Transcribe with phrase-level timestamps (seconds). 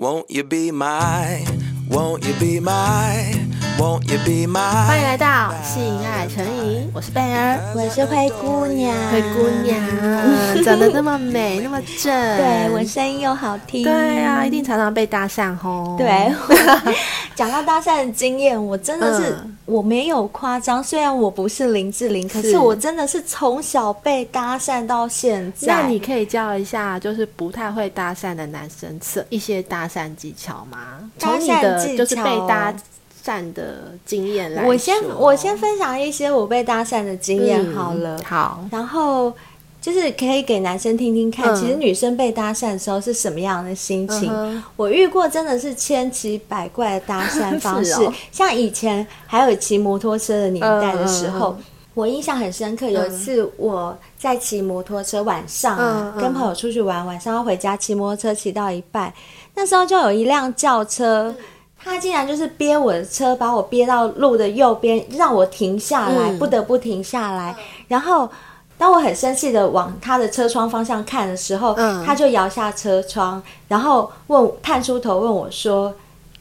[0.00, 1.44] Won't you be my,
[1.90, 3.34] won't you be my,
[3.80, 9.76] won't you be my 欢迎来到性爱成瘾，我是贝儿，我是灰姑娘，灰姑娘
[10.62, 15.96] 长得那么美，那么正，对，我声音又好听，对啊，一定常常被搭讪吼。
[15.98, 16.32] 对，
[17.34, 25.66] 讲到搭讪的经验，我真的是、嗯、我没有夸张，虽然我不是林志玲，可是我真的是从小被搭讪到现在。
[25.66, 30.98] 那你可以教一下，就是不太会搭讪的男生，测一些搭讪技巧吗？
[31.18, 32.74] 从你的就是被搭
[33.22, 38.16] 讪的经验来，我先我先分享一些我被搭讪的经验好了。
[38.16, 39.30] 嗯、好，然后
[39.88, 44.30] 就是可以给男生听听看，嗯、其实女生被搭讪的时候是什么样的心情。
[44.30, 52.90] 嗯、我遇过真的是千奇百怪的搭讪方式， 哦、像以前还有骑摩托车的年代的时候，嗯、我印象很深刻。
[52.90, 59.10] 有一次我在骑摩托车，晚上、啊嗯、跟朋友出去玩，晚上要回家，骑摩托车骑到一半。
[59.54, 61.34] 那时候就有一辆轿车，
[61.82, 67.56] 他竟然就是憋我的车，把我憋到路的右边，让我停下来，嗯、不得不停下来。
[67.88, 68.28] 然后，
[68.78, 75.92] 当我很生气的往他的车窗方向看的时候，嗯、他就摇下车窗，然后问，探出头问我说：“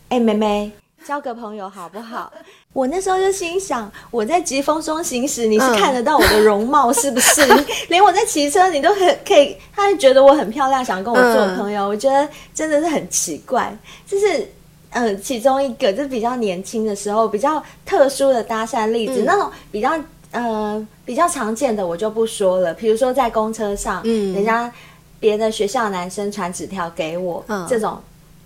[0.09, 0.71] 哎、欸，妹妹，
[1.03, 2.31] 交个朋友好不好？”
[2.73, 7.41] 我那时候就心想，我在疾风中行驶，你是看得到我的容貌是不是？
[7.51, 11.85] 嗯、 连我在骑车，你都很可以，他就觉得我很漂亮，想跟我做朋友。
[11.85, 14.47] 嗯、我觉得真的是很奇怪，就是
[14.91, 19.97] 嗯，其中一个就是比较年轻的时候比较特殊的搭讪例子，嗯、那种比较
[20.31, 22.73] 呃比较常见的我就不说了。
[22.73, 24.71] 比如说在公车上，嗯，人家
[25.19, 27.97] 别的学校的男生传纸条给我，嗯、这种。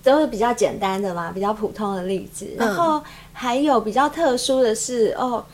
[0.03, 2.47] 都是比较简单的嘛，比较普通的例子。
[2.57, 2.99] 然后
[3.33, 5.45] 还有比较特殊的是，哦，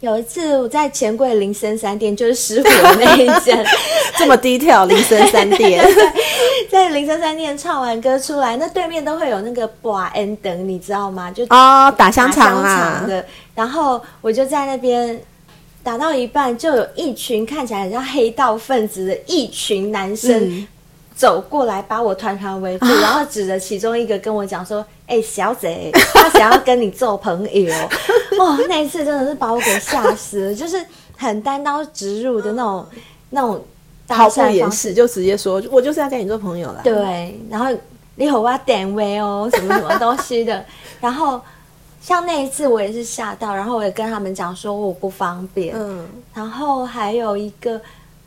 [0.00, 3.62] 有一次我在钱柜林森三店，就是失火的那一间，
[4.16, 5.84] 这么低调，林森三店，
[6.72, 11.30] 在林森三店唱完歌出来，那对面都会有那个保安等，你知道吗？
[11.30, 13.22] 就哦，打香肠啊的。
[13.54, 15.20] 然后我就在那边
[15.82, 20.32] 打到一半，就有一群看起来很像黑道分子的一群男生。
[20.48, 20.66] 嗯
[21.12, 27.74] 走过来把我团团围住，啊、然后指着其中一个跟我讲说：“哎、欸，小姐， 他想要跟你做朋友。”
[28.40, 30.82] 哦，那一次真的是把我给吓死了，就是
[31.18, 32.86] 很单刀直入的那种
[33.28, 33.62] 那种
[34.08, 37.66] 毫不掩饰，就直接说：“我就是要跟你做朋友了。”对，然后
[38.14, 40.64] 你有我点位哦，什么什么东西的。
[41.02, 41.38] 然后
[42.00, 45.74] 像那一次我也是吓到，然后我也跟他们讲说我不方便。
[45.76, 47.80] 嗯，然后还有一个。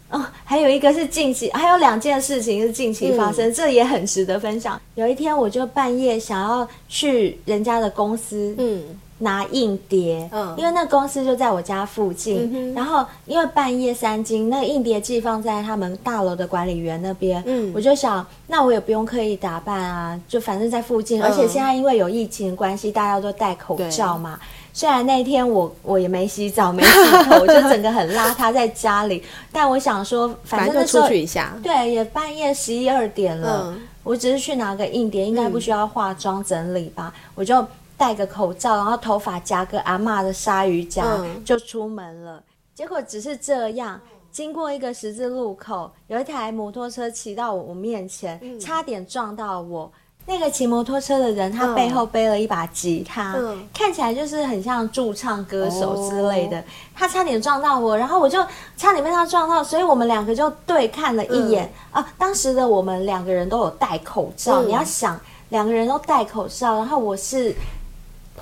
[0.09, 4.79] 哦，还有一个是近期，还有两件事情是近期发生，嗯、这也很值得分享。
[4.93, 8.83] 有一天，我就半夜想要去人家的公司，嗯，
[9.23, 12.49] 拿硬碟，嗯，因为那公司就在我家附近。
[12.53, 24.39] 嗯、然后因为半夜三更，那个硬碟寄放在他们大楼的管理员那边，嗯，我就想，那我也不用刻意打扮啊，就反正在附近，嗯、而且现在因为有疫情关系，大家都戴口罩嘛。
[24.75, 26.89] 虽然那天我我也没洗澡没洗
[27.25, 29.23] 头，我就整个很邋遢在家里，
[29.53, 31.55] 但我想说，反正就出去一下。
[31.61, 37.13] 对，也半夜十一二点了，嗯、我只是去拿个硬碟，应该不需要化妆整理吧？
[37.15, 37.63] 嗯、我就
[38.03, 42.43] 戴个口罩，然后头发夹个阿嬷的鲨鱼夹，嗯、就出门了。
[42.75, 43.97] 结果只是这样，
[44.29, 49.89] 经过一个十字路口，有一台摩托车骑到我面前，嗯、差点撞到我。
[50.25, 56.59] 那个骑摩托车的人，他背后背了一把吉他，嗯、看起来就是很像驻唱歌手之类的。
[56.59, 61.71] 哦、他差点撞到我，然后我就差点被他撞到，所以我们两个就对看了一眼。
[61.93, 65.17] 嗯、啊，当时的我们两个人都有戴口罩，嗯、你要想
[65.49, 67.55] 两个人都戴口罩，然后我是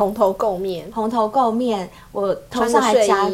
[0.02, 3.30] 蓬头垢面，蓬头垢面，我头上还夹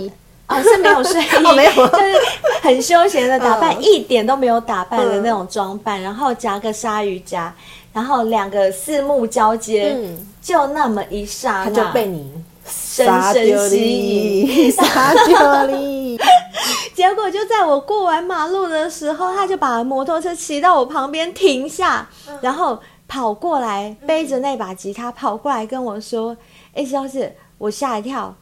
[0.48, 2.14] 啊，是没有睡衣， 哦、没有， 就是
[2.62, 7.54] 很休闲的打扮，嗯、一点都没有打扮的那种装扮，嗯、然后夹个鲨鱼夹。
[7.94, 12.32] 然后两个四目交接，嗯、就那么一刹那，他就被你
[12.68, 16.20] 深深吸引，撒娇你。
[16.94, 22.78] 结果就在我过完马路的时候，他就把摩托车骑到我旁边停下，嗯、然后
[23.08, 26.38] 跑过来，背着那把吉他跑过来跟我说
[26.78, 28.34] ：“哎、嗯，小姐，我吓一跳。”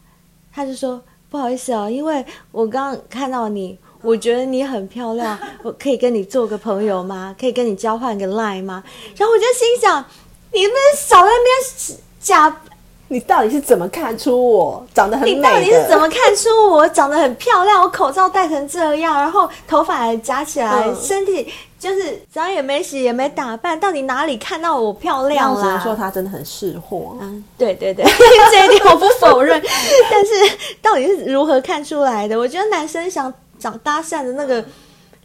[0.53, 7.35] 他就说：“不好意思哦，因为我刚刚看到你。”我觉得你很漂亮，我可以跟你做个朋友吗？
[7.39, 8.83] 可以跟你交换个 line 吗？
[9.17, 10.05] 然后我就心想，
[10.53, 12.61] 你们少在那边假，
[13.07, 15.33] 你到底是怎么看出我长得很美？
[15.33, 17.81] 你到底是怎么看出我长得很漂亮？
[17.81, 21.51] 我口罩戴成这样，然后头发还夹起来，嗯、身体
[21.85, 25.61] 就是澡也没洗也没打扮，到底哪里看到我漂亮了？
[25.61, 27.17] 只能说他真的很识货。
[27.21, 28.03] 嗯，对对对，
[28.51, 29.61] 这一点我不否认。
[30.09, 30.31] 但是
[30.81, 32.37] 到底是如何看出来的？
[32.37, 33.33] 我觉得男生想。
[33.57, 34.63] 找搭讪的那个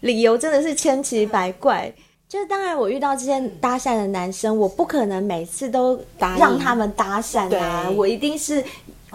[0.01, 1.93] 理由真的是千奇百怪，
[2.29, 6.01] 就是当然，我遇到这些搭讪的男生，我不可能每次都
[6.39, 8.65] 让他们搭讪啊，我一定是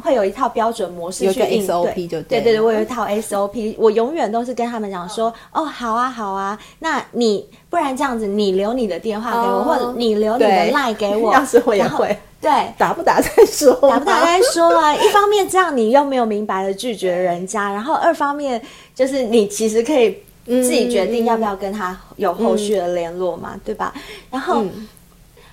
[0.06, 2.08] 会有一套标准模式去应对。
[2.08, 12.16] 对对对，我有一套 SOP，我永远都是跟他们讲说，哦，好啊好啊，那你不然这样子，你留你的电话给我，或者你留你的 line 给我，要是会也会。
[12.40, 14.94] 对，打不打再说，打不打再说啊。
[14.96, 18.62] 一方面这样你又没有明白的拒绝人家，然后二方面
[18.94, 20.18] 就是你其实可以。
[20.48, 23.92] 自己决定要不要跟他有后续的联络嘛，嗯、对吧？
[24.30, 24.88] 然后，嗯、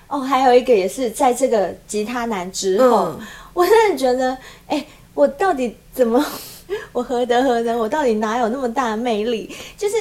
[0.07, 3.19] 哦，还有一个也是在这个吉他男之后，嗯、
[3.53, 4.31] 我真的觉得，
[4.67, 6.23] 哎、欸，我到底怎么，
[6.91, 7.77] 我何德何能？
[7.77, 9.53] 我到底哪有那么大的魅力？
[9.77, 9.95] 就是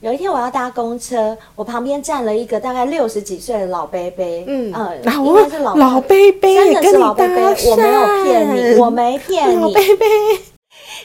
[0.00, 10.06] 有一天我要搭公车，我旁边站了一个大概六十几岁的老伯伯，嗯，呃，应该是老老伯伯，真的是老伯伯，我没有骗你，我没骗你，老伯伯。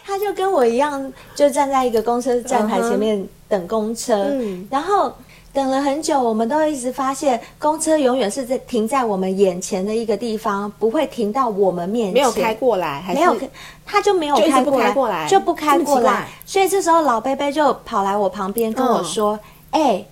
[0.05, 5.13] 他就跟我一样，就站在一个公车站牌前面等公车，uh 然后
[5.53, 13.37] 等了很久，我们都一直发现公车永远是在停在我们眼前的一个地方，不会停到我们面前，没有开过来，还是没有，
[13.85, 19.39] 他就没有开过来，过来就不开过来，所以这时候老贝贝就跑来我旁边跟我说
[19.71, 20.03] ：“哎、uh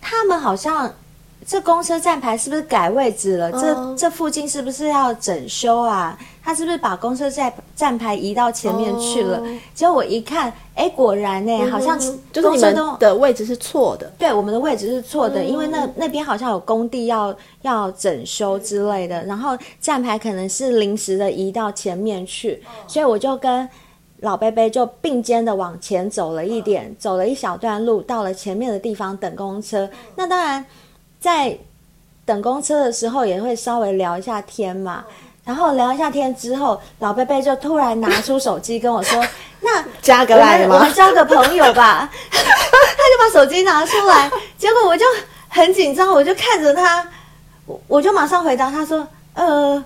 [0.00, 0.92] 他们好像。”
[1.48, 3.52] 这公车站牌是不是改位置了？
[3.52, 3.96] 这、oh.
[3.96, 6.18] 这附近是不是要整修啊？
[6.46, 9.48] 他是不是把公车站站牌移到前面去了？Oh.
[9.74, 11.98] 结果我一看，哎，果然呢，嗯、好像
[12.32, 14.10] 就是你们的位置是错的。
[14.16, 22.88] 对，我们的位置是错的，嗯、因为那那边好像有工地要要整修之类的，然后站牌可能是临时的移到前面去，oh.
[22.88, 23.68] 所以我就跟
[24.20, 26.98] 老伯伯就并肩的往前走了一点，oh.
[26.98, 29.80] 走了一小段路，到了前面的地方等公车。
[29.80, 29.90] Oh.
[30.14, 30.64] 那当然。
[31.18, 31.58] 在
[32.24, 35.04] 等公车的时候，也会稍微聊一下天嘛。
[35.46, 39.24] 然后聊一下天之后，老贝贝就突然拿出手机跟我说
[39.62, 40.74] ：“那加个来吗？
[40.74, 42.10] 我们交个朋友吧。
[42.28, 44.28] ”他就把手机拿出来，
[44.58, 45.06] 结果我就
[45.48, 47.06] 很紧张，我就看着他，
[47.64, 49.82] 我我就马上回答他说：“呃，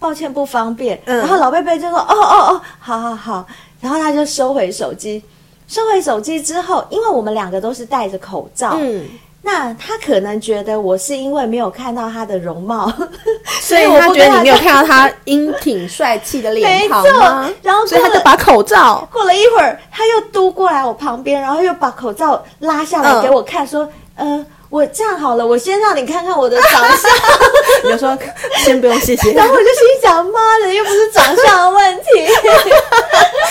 [0.00, 3.46] 抱歉，不方便。”然后老贝贝就说：“哦哦哦，好好好。”
[3.80, 5.22] 然后他就收回手机。
[5.68, 9.06] 收回手机之后，因为我们两个都是戴着口罩，嗯。
[9.50, 12.92] 那他可能觉得我是因为没有看到他的容貌，
[13.62, 17.50] 所以他觉得你没有 看到他英挺帅气的脸庞吗？
[17.62, 19.08] 然后所以他就把口罩。
[19.10, 27.10] 过了一会儿，他又嘟过来我旁边，然后又把口罩拉下来给我看，说：“呃，我这样好了，我先让你看看我的长相。
[27.84, 28.18] ”你就说
[28.58, 29.32] 先不用谢谢。
[29.32, 32.04] 然后我就心想：“妈的，又不是长相的问题。”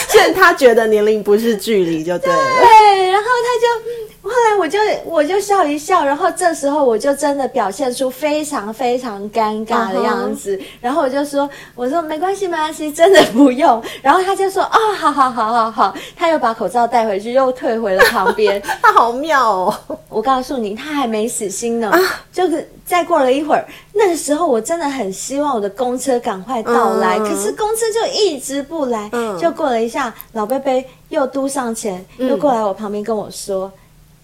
[0.10, 2.40] 所以他觉得年龄不是距离就对了。
[2.60, 4.07] 对，然后他就。
[4.28, 10.66] 后来我就我就笑一笑，然后这时候我就真的表现出非常非常尴尬的样子，uh huh.
[10.82, 13.82] 然后我就说我说没关系没关系， 真的不用。
[14.02, 18.62] 然后他就说哦，好好好好好，他又把口罩戴回去，又退回了旁边。
[18.82, 19.76] 他好妙哦！
[20.10, 21.90] 我告诉你，他还没死心呢。
[21.90, 22.08] 啊，uh.
[22.32, 27.24] 就是再过了一会儿，那个时候我真的很希望我的公车赶快到来，uh.
[27.24, 29.10] 可是公车就一直不来。
[29.12, 29.40] Uh.
[29.40, 33.72] 就过了一下，老伯伯又嘟上前，又过来我旁边跟我说。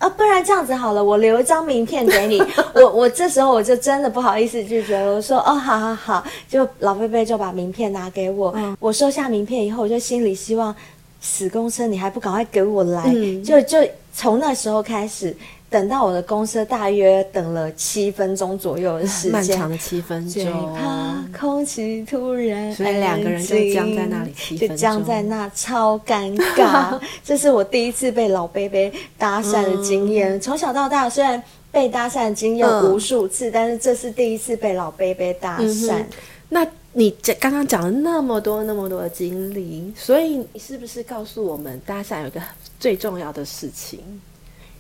[0.04, 2.44] 啊，不然这样子好了，我留一张名片给你。
[2.76, 8.52] 我我这时候我就真的不好意思拒绝了，我说哦，好好好，就老伯伯就把名片拿给我。
[8.58, 10.76] 嗯、我收下名片以后，我就心里希望
[11.22, 13.78] 死公车你还不赶快给我来，嗯、就就
[14.14, 15.34] 从那时候开始。
[15.74, 20.76] 等到我的公车，大约等了七分钟左右的时间，漫长的七分钟。
[20.76, 27.02] 怕空气突然，所以两个人就僵在那里七分钟，就僵在那，超尴尬。
[27.26, 30.40] 这是我第一次被老伯伯搭讪的经验。
[30.40, 36.06] 从、嗯、小到大，虽然被搭讪的经验无数次，嗯、但是这是第一次被老伯伯搭讪、嗯。
[36.50, 42.40] 那你这刚刚讲了那么多那么多的经历，所以你是不是告诉我们，搭讪有一个
[42.80, 44.00] 最重要的事情？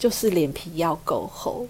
[0.03, 1.65] 就是脸皮要够厚，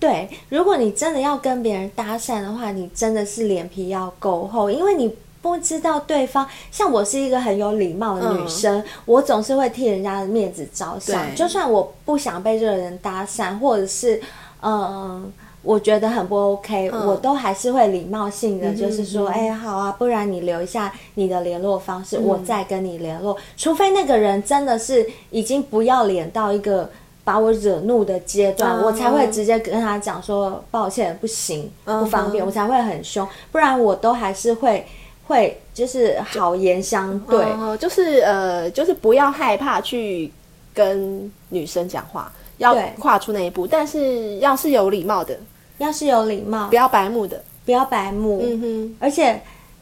[0.00, 0.28] 对。
[0.48, 6.44] 如果你真的要跟别人搭讪的话，你真的是脸皮要够厚，因为你不知道对方。
[6.72, 11.32] 像我是一个很有礼貌的女生，嗯、我总是会替人家的面子着想。
[11.36, 14.20] 就算我不想被这个人搭讪，或者是
[14.60, 15.32] 嗯，
[15.62, 23.36] 我觉得很不 OK，、嗯、我都还是会礼貌性的，就是说，哎、嗯欸，好啊，不然你留一下你的联络方式，嗯、我再跟你联络。
[23.56, 26.90] 除非那个人真的是已经不要脸到一个。
[27.28, 28.86] 把我惹怒的阶段，uh.
[28.86, 32.46] 我才会直接跟他讲说抱歉，不行，不方便，uh.
[32.46, 34.86] 我才会很凶，不然我都还是会
[35.26, 37.76] 会就是好言相对，uh.
[37.76, 40.32] 就是呃，就是不要害怕去
[40.72, 45.38] 跟女生讲话，要跨出那一步，但是要是有礼貌的，
[45.76, 49.38] 要是有礼貌，不要白目的，不要白目，嗯哼，而且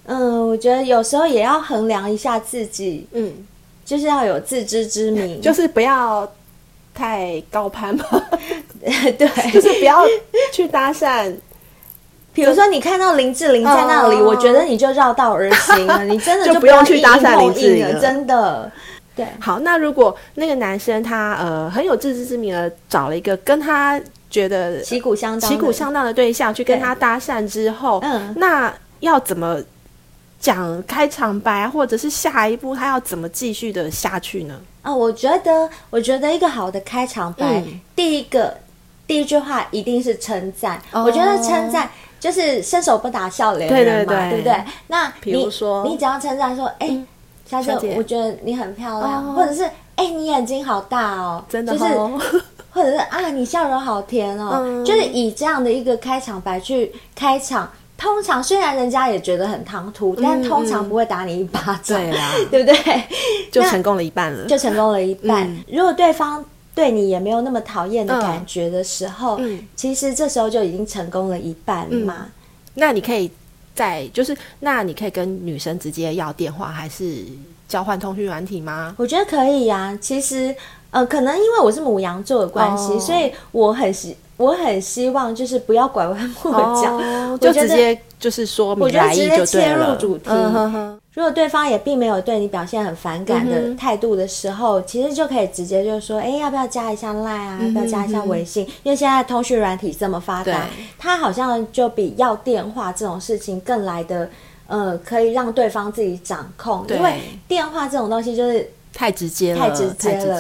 [0.07, 3.33] 嗯，我觉得有时候也要衡量一下自己，嗯，
[3.85, 6.29] 就是要有自知之明，就是不要。
[6.97, 8.05] 太高攀吗？
[8.81, 10.03] 对，就是不要
[10.53, 11.33] 去搭讪。
[12.33, 18.71] 比如说，你看到林志玲在那里，哦、我觉得你就绕道而行了， 你真的就不用去搭讪林志玲了，真的。
[19.15, 23.99] 对，好，那如果那个男生他呃很有自知之明的找了一个跟他
[24.29, 29.59] 觉得旗鼓相当、旗鼓相当的对象去跟他搭讪之后，嗯，那要怎么
[30.39, 34.61] 讲开场白，或者是下一步他要怎么继续的下去呢？
[34.87, 38.57] 啊、哦，我觉得，我觉得一个好的开场白，嗯、第一个
[39.07, 40.81] 第一句话一定是称赞。
[40.93, 41.91] 哦、我觉得称赞
[42.21, 44.65] 就是伸手不打笑脸人嘛，对，对，对，对不对？
[44.87, 47.07] 那比如说你，只要称赞说，哎、嗯。
[47.49, 49.63] 小姐，我觉得你很漂亮，或者是
[49.95, 51.95] 哎，你眼睛好大哦，真的，就是，
[52.73, 57.71] 或者是啊，你笑容好甜哦，就是以这样的一个开场白去开场。
[57.99, 63.03] 通常虽然人家也觉得很唐突，但通常不会打你一巴掌，对啦， 对不对？
[63.51, 65.57] 就成功了一半了，就成功了一半。
[65.69, 69.41] 如果对方对你也没有那么讨厌的感觉的时候，
[69.75, 72.29] 其实这时候就已经成功了一半了嘛。
[72.75, 73.31] 那你可以。
[73.77, 77.23] 在就是，那你可以跟女生直接要电话，还是
[77.69, 78.95] 交换通讯软体吗？
[78.97, 79.99] 我觉得可以呀、啊。
[80.01, 80.57] 其实，
[80.91, 82.99] 呃，可能因为我是母羊座的关系，oh.
[83.03, 86.53] 所以我很希我很希望就是不要拐弯抹
[86.83, 86.95] 角
[87.31, 87.41] ，oh.
[87.41, 89.47] 就直接就是说明来意就对了。
[89.47, 90.29] 切入主题。
[90.29, 90.95] Uh-huh.
[91.15, 97.59] 如果对方也并没有对你表现很反感的态度的时候，嗯、其实就可以直接就说：“哎，要不要加一下 Line 啊？
[97.59, 100.67] 嗯、要不要加一下微信？”嗯、因为现在通讯软体这么发达，
[100.99, 104.29] 它好像就比要电话这种事情更来的，
[104.67, 106.85] 呃，可以让对方自己掌控。
[106.91, 108.71] 因为电话这种东西就是。
[108.97, 109.91] 太直接了，太直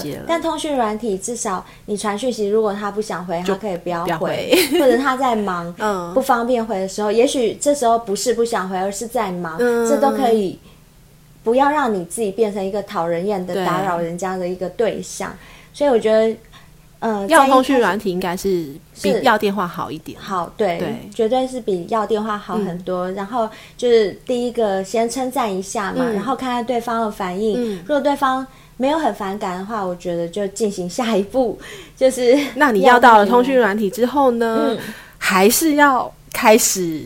[0.00, 0.24] 接了。
[0.26, 4.56] 但通讯软体至少你传讯息，如果他不想回，他可以不要回，回。
[4.80, 10.58] 或者他在忙， 嗯，不方便回的时候，也许这时候不是不想回，而是在忙，嗯、这都可以
[11.44, 15.36] 不要让你自己变成一个讨人厌的打扰人家的一个对象。
[15.74, 16.34] 所以我觉得，
[17.06, 18.66] 呃，要通讯软体应该是
[19.00, 20.18] 比要电话好一点。
[20.20, 23.10] 好，对，对，绝对是比要电话好很多。
[23.10, 27.54] 嗯、然后就是第一个先称赞一下嘛，嗯、然后看看对方的反应。
[27.56, 28.44] 嗯、如果对方
[28.76, 31.58] 没有很反感的话，我觉得就进行下一步，
[31.96, 34.78] 就是那你要到了通讯软体之后呢，嗯、
[35.18, 37.02] 还是要开始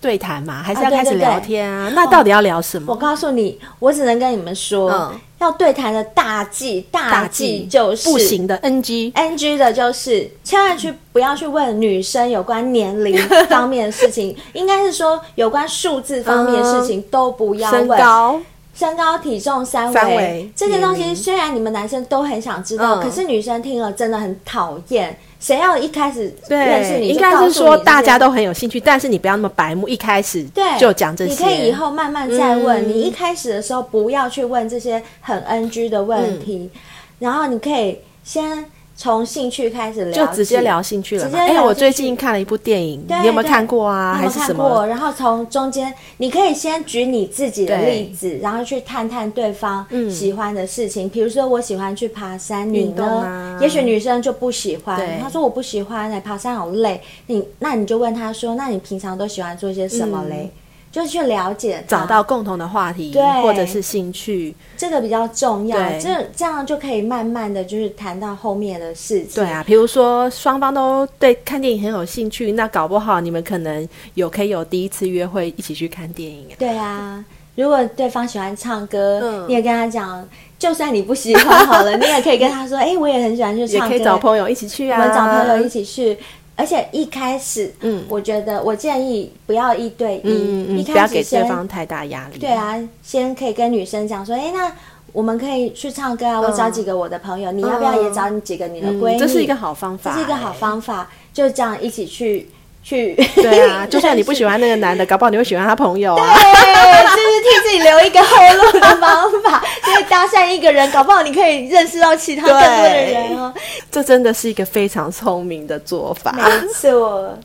[0.00, 0.62] 对谈嘛？
[0.62, 1.82] 还是要开始聊天啊？
[1.82, 2.92] 啊对对对，那到底要聊什么？
[2.92, 13.16] 哦、我告诉你，我只能跟你们说，嗯、要对谈的大忌，大忌就是不行的 NG NG 的就是千万去不要去问女生有关年龄
[13.48, 17.80] 方面的事情，应该是说有关数字方面的事情都不要问。
[17.80, 18.40] 身高。
[18.74, 20.50] 身高、体重、三围。
[20.54, 25.18] 这些东西，虽然你们男生都很想知道，可是女生听了真的很讨厌。
[25.38, 30.46] 谁要一开始认识你，应该是说大家都很有兴趣，但是你不要那么白目，一开始
[30.78, 31.30] 就讲这些。
[31.30, 32.88] 你可以以后慢慢再问。
[32.88, 36.70] 你一开始的时候不要去问这些很 NG 的问题，
[37.18, 38.64] 然后你可以先。
[38.96, 41.30] 从兴趣开始聊，就直接聊兴趣了。
[41.34, 44.14] 哎、欸，我最近看了一部电影，对你有没有看过啊？
[44.14, 44.86] 还是什么？
[44.86, 51.06] 然后从中间，你可以先举你自己的例子，然后去探探对方喜欢的事情。
[51.08, 53.04] 比、嗯、如说，我喜欢去爬山，你呢？
[53.04, 54.98] 啊、也许女生就不喜欢。
[55.20, 57.00] 她说我不喜欢，哎，爬山好累。
[57.26, 60.44] 你那你就问她说，那你平常都喜欢做些什么嘞？
[60.44, 60.50] 嗯
[60.96, 65.76] 就去了解，找到共同的话题，对，或者是兴趣，这个比较重要。
[65.76, 69.34] 对这这样就可以慢慢的就是谈到后面的事情。
[69.34, 76.46] 对啊，比如说双方都对看电影很有兴趣，那搞不好你们可能有可以有第一次约会，一起去看电影。
[76.58, 77.22] 对啊，
[77.56, 80.26] 如果对方喜欢唱歌，嗯、你也跟他讲，
[80.58, 86.16] 就算你不喜欢好了， 你也可以跟他说，哎、欸，我也很喜欢去唱歌，也可以找朋友一起去啊，我们找朋友一起去。
[86.56, 92.38] 而且一开始，嗯，我觉得我建议不要一对一，嗯嗯，一开始不要给对方太大压力。
[92.38, 94.72] 对啊，先可以跟女生讲说，哎，那
[95.12, 99.18] 我们可以去唱歌啊，我找几个我的朋友，你要不要也找你几个你的闺蜜？
[99.18, 102.48] 这是一个好方法，这是一个好方法，就这样一起去。
[102.86, 106.38] 去对啊，就算你不喜欢那个男的，搞不好你会喜欢他朋友啊。
[106.38, 109.60] 对，就是替自己留一个后路的方法。
[109.84, 113.52] 就是搭讪一个人，搞不好你可以认识到其他更多的人哦。
[113.90, 116.30] 这真的是一个非常聪明的做法。
[116.32, 117.36] 没错。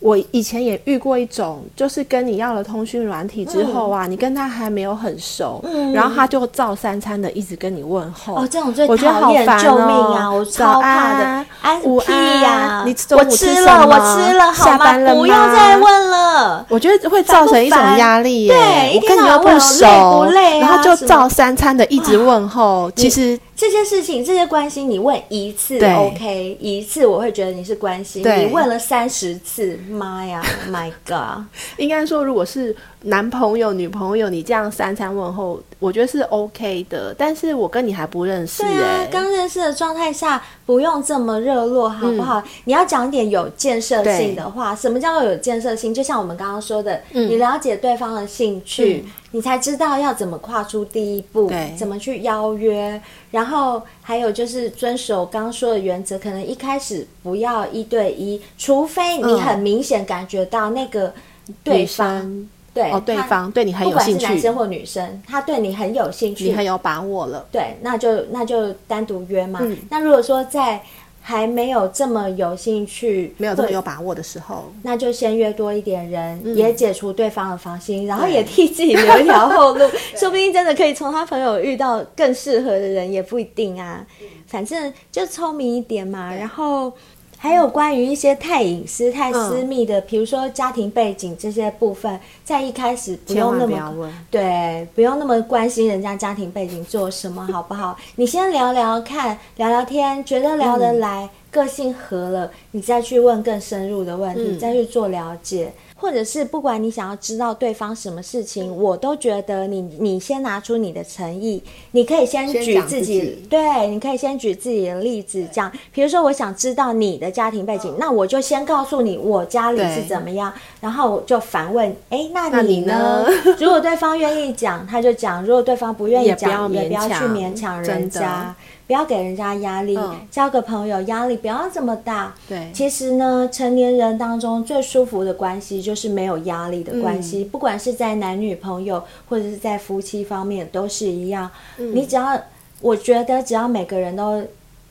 [0.00, 8.34] 我以前也遇过一种，就是跟你要了通讯软体之后啊，嗯、你跟他还没有很熟，嗯、然后他就照三餐的一直跟你问候。
[8.36, 10.30] 哦，这种最讨厌，我觉得好烦哦，救命啊！
[10.30, 11.44] 我超怕的。
[11.60, 12.82] 安，午安呀！
[12.86, 13.14] 你吃？
[13.16, 15.20] 我吃了，我吃了，下班了吗？
[15.20, 16.27] 不要再问了。
[16.68, 18.54] 我觉得会造成一种压力耶。
[18.54, 23.38] 对，我跟你又不熟，不累，然后就照三餐的一直问候，其实。
[23.60, 28.22] 这些事情，这些关心，你问一次 OK，一次我会觉得你是关心。
[28.22, 30.40] 你问了三十次，妈呀
[30.70, 31.42] ，My God！
[31.76, 37.14] 应该说，如果是男朋友、女朋友，你这样三餐问候，我觉得是 OK 的。
[37.16, 42.40] 但是我跟你还不认识、欸，对啊，刚认识的状态下不用这么热络，好不好？
[42.40, 44.74] 嗯、你要讲点有建设性的话。
[44.74, 45.94] 什么叫做有建设性？
[45.94, 53.00] 就像我们刚刚说的，嗯、你了解对方的兴趣，嗯、你才知道要怎么跨出第一步，对怎么去邀约。
[53.30, 61.14] 然后还有就是遵守刚刚说的原则，可能一开始不要一对一，除非你很明显感觉到那个
[61.62, 62.48] 对方。
[62.78, 67.46] 嗯对哦，对方对你很有兴趣，不管是男生或女生，他对你很有兴趣，你很有把握了。
[67.50, 69.60] 对，那就那就单独约嘛。
[69.62, 70.80] 嗯、那如果说在
[71.20, 84.06] 还没有这么有兴趣、没有这么有把握的时候，那就先约多一点人，嗯、也解除对方的防心，然后也替自己留一条后路， 对说不定真的可以从他朋友遇到更适合的人，也不一定啊。
[84.46, 86.92] 反正就聪明一点嘛，然后。
[87.38, 97.96] 还有关于一些太隐私、太私密的，比、嗯、如说家庭背景这些部分，在一开始不用那么对，不用那么关心人家家庭背景做什么，好不好？
[98.16, 105.72] 你先聊聊看，聊聊天，觉得聊得来，嗯、个性合了，你再去问更深入的问题，嗯、再去做了解。
[106.00, 123.26] 或者是不管你想要知道对方什么事情，我都觉得你你先拿出你的诚意，你可以先举自己，对，你可以先举自己的例子这样，比如说我想知道你的家庭背景，那我就先告诉你我家里是怎么样，然后我就反问，哎，那你呢？
[123.26, 123.56] 你呢？
[123.58, 128.54] 如果对方愿意讲，他就讲；如果对方不愿意讲，也不要去勉强人家。
[128.88, 132.34] 不要给人家压力，嗯、交个朋友压力不要这么大。
[132.48, 141.48] 对，其实呢，成年人当中最舒服的关系就是没有压力的关系，嗯、不管是在男女朋友或者是在夫妻方面都是一样。
[141.76, 142.40] 嗯、你只要，
[142.80, 144.42] 我觉得只要每个人都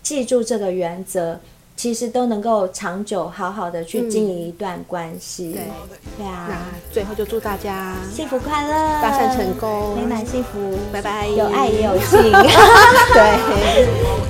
[0.04, 1.40] 记住这个原则。
[1.78, 5.54] 其实都能够长久好好的去经营一段关系。
[5.54, 5.62] 对，
[6.18, 6.48] 对啊。
[6.50, 6.56] 那
[6.92, 11.28] 最后就祝大家幸福快乐，搭讪成功，美满幸福，拜拜。
[11.28, 12.20] 有爱也有性。
[13.14, 14.27] 对。